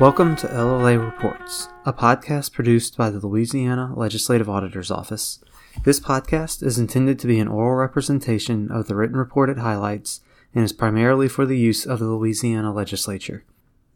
[0.00, 5.40] Welcome to LLA Reports, a podcast produced by the Louisiana Legislative Auditor's Office.
[5.84, 10.22] This podcast is intended to be an oral representation of the written report it highlights
[10.54, 13.44] and is primarily for the use of the Louisiana Legislature.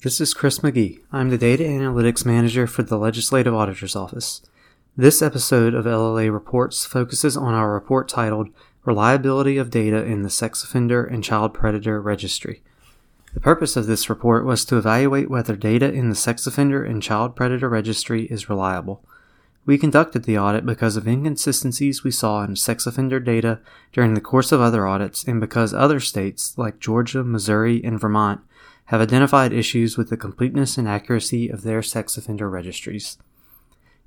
[0.02, 1.00] This is Chris Magee.
[1.10, 4.42] I'm the Data Analytics Manager for the Legislative Auditor's Office.
[4.94, 8.50] This episode of LLA Reports focuses on our report titled
[8.84, 12.62] Reliability of Data in the Sex Offender and Child Predator Registry.
[13.34, 17.02] The purpose of this report was to evaluate whether data in the Sex Offender and
[17.02, 19.04] Child Predator Registry is reliable.
[19.66, 23.60] We conducted the audit because of inconsistencies we saw in sex offender data
[23.92, 28.40] during the course of other audits and because other states, like Georgia, Missouri, and Vermont,
[28.86, 33.18] have identified issues with the completeness and accuracy of their sex offender registries.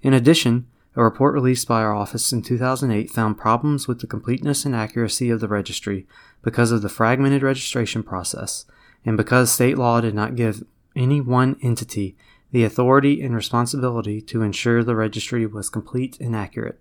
[0.01, 4.63] In addition, a report released by our office in 2008 found problems with the completeness
[4.63, 6.07] and accuracy of the registry
[6.43, 8.65] because of the fragmented registration process
[9.07, 12.17] and because state law did not give any one entity
[12.51, 16.79] the authority and responsibility to ensure the registry was complete and accurate.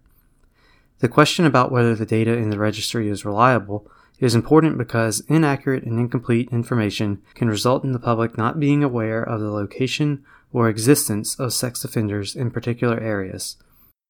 [0.99, 5.85] The question about whether the data in the registry is reliable is important because inaccurate
[5.85, 10.69] and incomplete information can result in the public not being aware of the location or
[10.69, 13.57] existence of sex offenders in particular areas.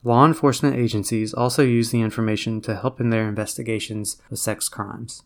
[0.05, 5.23] Law enforcement agencies also use the information to help in their investigations of sex crimes.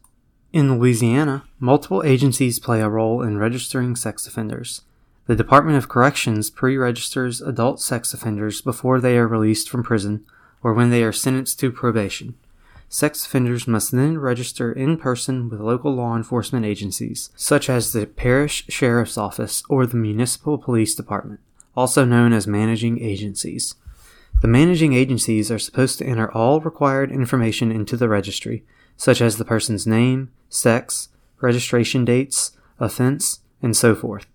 [0.53, 4.83] In Louisiana, multiple agencies play a role in registering sex offenders.
[5.27, 10.27] The Department of Corrections pre registers adult sex offenders before they are released from prison
[10.61, 12.35] or when they are sentenced to probation.
[12.89, 18.07] Sex offenders must then register in person with local law enforcement agencies, such as the
[18.07, 21.39] Parish Sheriff's Office or the Municipal Police Department,
[21.77, 23.77] also known as managing agencies.
[24.43, 28.65] The managing agencies are supposed to enter all required information into the registry,
[29.01, 31.09] such as the person's name, sex,
[31.41, 34.27] registration dates, offense, and so forth.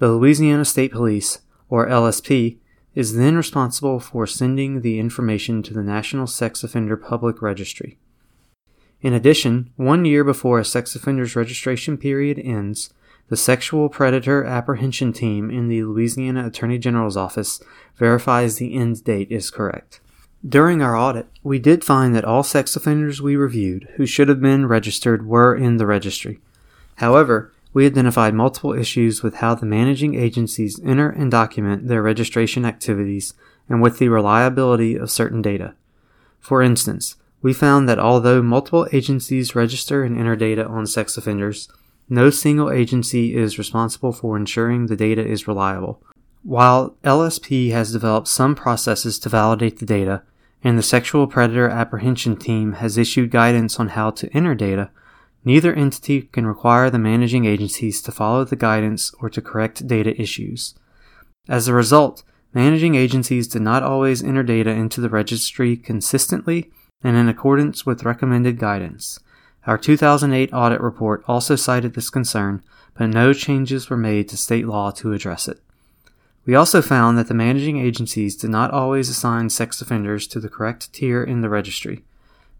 [0.00, 1.38] The Louisiana State Police,
[1.70, 2.56] or LSP,
[2.96, 7.96] is then responsible for sending the information to the National Sex Offender Public Registry.
[9.02, 12.92] In addition, one year before a sex offender's registration period ends,
[13.28, 17.62] the Sexual Predator Apprehension Team in the Louisiana Attorney General's office
[17.94, 20.00] verifies the end date is correct.
[20.46, 24.40] During our audit, we did find that all sex offenders we reviewed who should have
[24.40, 26.40] been registered were in the registry.
[26.96, 32.64] However, we identified multiple issues with how the managing agencies enter and document their registration
[32.64, 33.34] activities
[33.68, 35.74] and with the reliability of certain data.
[36.40, 41.68] For instance, we found that although multiple agencies register and enter data on sex offenders,
[42.08, 46.02] no single agency is responsible for ensuring the data is reliable.
[46.42, 50.22] While LSP has developed some processes to validate the data,
[50.62, 54.90] and the Sexual Predator Apprehension Team has issued guidance on how to enter data,
[55.44, 60.20] neither entity can require the managing agencies to follow the guidance or to correct data
[60.20, 60.74] issues.
[61.48, 62.22] As a result,
[62.54, 66.70] managing agencies did not always enter data into the registry consistently
[67.02, 69.18] and in accordance with recommended guidance.
[69.66, 72.62] Our 2008 audit report also cited this concern,
[72.94, 75.60] but no changes were made to state law to address it.
[76.44, 80.48] We also found that the managing agencies did not always assign sex offenders to the
[80.48, 82.04] correct tier in the registry.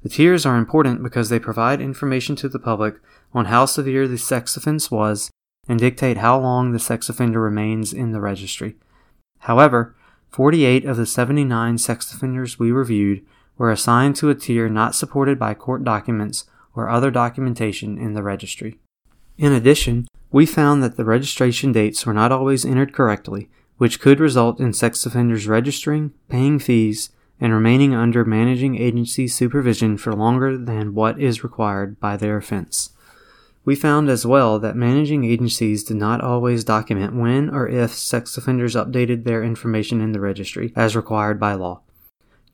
[0.03, 2.97] The tiers are important because they provide information to the public
[3.33, 5.31] on how severe the sex offense was
[5.69, 8.77] and dictate how long the sex offender remains in the registry.
[9.41, 9.95] However,
[10.31, 13.25] 48 of the 79 sex offenders we reviewed
[13.59, 16.45] were assigned to a tier not supported by court documents
[16.75, 18.79] or other documentation in the registry.
[19.39, 23.51] In addition, we found that the registration dates were not always entered correctly
[23.83, 27.11] which could result in sex offenders registering, paying fees,
[27.41, 32.91] and remaining under managing agency supervision for longer than what is required by their offense.
[33.65, 38.37] We found as well that managing agencies did not always document when or if sex
[38.37, 41.81] offenders updated their information in the registry as required by law.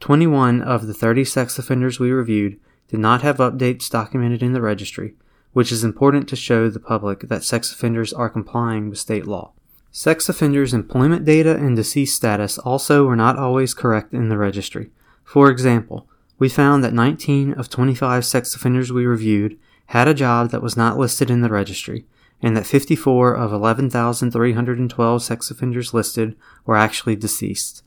[0.01, 4.63] 21 of the 30 sex offenders we reviewed did not have updates documented in the
[4.63, 5.13] registry,
[5.53, 9.53] which is important to show the public that sex offenders are complying with state law.
[9.91, 14.91] Sex offenders' employment data and deceased status also were not always correct in the registry.
[15.25, 16.07] For example,
[16.39, 20.77] we found that 19 of 25 sex offenders we reviewed had a job that was
[20.77, 22.05] not listed in the registry,
[22.43, 27.83] and that 54 of 11,312 sex offenders listed were actually deceased.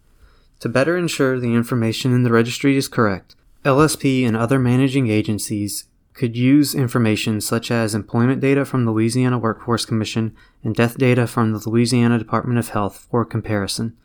[0.60, 5.86] To better ensure the information in the registry is correct, LSP and other managing agencies
[6.14, 11.26] could use information such as employment data from the Louisiana Workforce Commission and death data
[11.26, 13.96] from the Louisiana Department of Health for comparison.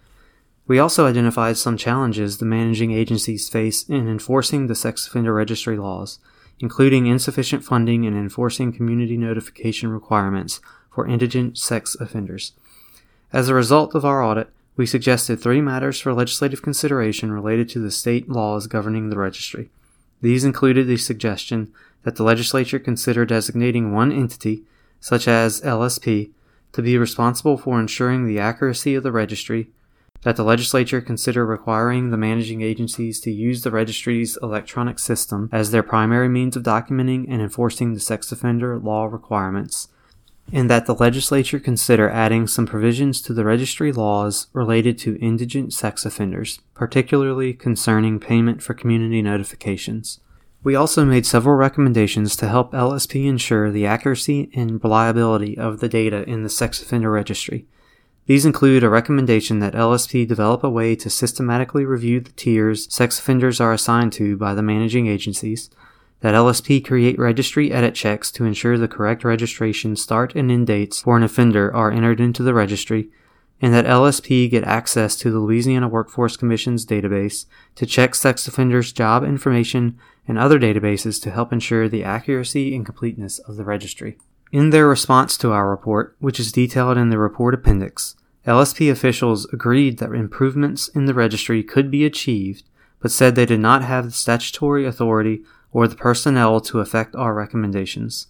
[0.66, 5.76] We also identified some challenges the managing agencies face in enforcing the sex offender registry
[5.76, 6.18] laws,
[6.58, 10.60] including insufficient funding in enforcing community notification requirements
[10.90, 12.52] for indigent sex offenders.
[13.32, 17.78] As a result of our audit, we suggested three matters for legislative consideration related to
[17.78, 19.70] the state laws governing the registry.
[20.20, 21.72] These included the suggestion
[22.06, 24.62] that the legislature consider designating one entity,
[25.00, 26.30] such as LSP,
[26.70, 29.70] to be responsible for ensuring the accuracy of the registry,
[30.22, 35.72] that the legislature consider requiring the managing agencies to use the registry's electronic system as
[35.72, 39.88] their primary means of documenting and enforcing the sex offender law requirements,
[40.52, 45.72] and that the legislature consider adding some provisions to the registry laws related to indigent
[45.72, 50.20] sex offenders, particularly concerning payment for community notifications.
[50.66, 55.88] We also made several recommendations to help LSP ensure the accuracy and reliability of the
[55.88, 57.68] data in the sex offender registry.
[58.24, 63.20] These include a recommendation that LSP develop a way to systematically review the tiers sex
[63.20, 65.70] offenders are assigned to by the managing agencies,
[66.18, 71.02] that LSP create registry edit checks to ensure the correct registration start and end dates
[71.02, 73.08] for an offender are entered into the registry,
[73.60, 78.92] and that LSP get access to the Louisiana Workforce Commission's database to check sex offenders'
[78.92, 79.98] job information
[80.28, 84.18] and other databases to help ensure the accuracy and completeness of the registry.
[84.52, 88.16] In their response to our report, which is detailed in the report appendix,
[88.46, 92.64] LSP officials agreed that improvements in the registry could be achieved,
[93.00, 95.42] but said they did not have the statutory authority
[95.72, 98.28] or the personnel to effect our recommendations.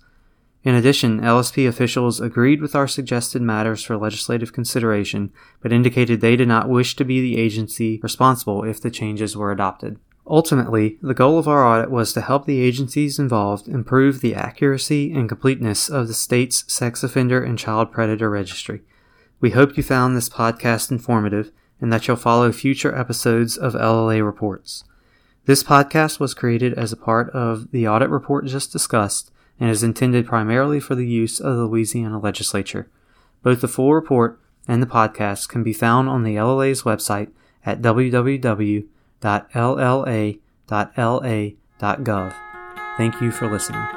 [0.66, 5.32] In addition, LSP officials agreed with our suggested matters for legislative consideration,
[5.62, 9.52] but indicated they did not wish to be the agency responsible if the changes were
[9.52, 10.00] adopted.
[10.26, 15.12] Ultimately, the goal of our audit was to help the agencies involved improve the accuracy
[15.12, 18.80] and completeness of the state's sex offender and child predator registry.
[19.40, 24.26] We hope you found this podcast informative and that you'll follow future episodes of LLA
[24.26, 24.82] Reports.
[25.44, 29.82] This podcast was created as a part of the audit report just discussed and is
[29.82, 32.88] intended primarily for the use of the Louisiana legislature.
[33.42, 37.30] Both the full report and the podcast can be found on the LLA's website
[37.64, 38.86] at www.lla.la.gov.
[42.96, 43.95] Thank you for listening.